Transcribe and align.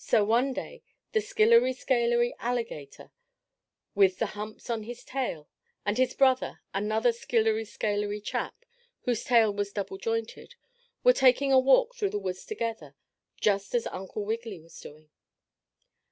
So, 0.00 0.24
one 0.24 0.52
day, 0.52 0.82
the 1.12 1.20
skillery 1.20 1.72
scalery 1.72 2.34
alligator 2.40 3.12
with 3.94 4.18
the 4.18 4.26
humps 4.34 4.68
on 4.68 4.82
his 4.82 5.04
tail, 5.04 5.48
and 5.86 5.96
his 5.98 6.14
brother, 6.14 6.58
another 6.74 7.12
skillery 7.12 7.64
scalery 7.64 8.20
chap, 8.20 8.64
whose 9.02 9.22
tail 9.22 9.54
was 9.54 9.70
double 9.70 9.98
jointed, 9.98 10.56
were 11.04 11.12
taking 11.12 11.52
a 11.52 11.60
walk 11.60 11.94
through 11.94 12.10
the 12.10 12.18
woods 12.18 12.44
together 12.44 12.96
just 13.40 13.72
as 13.72 13.86
Uncle 13.86 14.24
Wiggily 14.24 14.58
was 14.58 14.80
doing. 14.80 15.10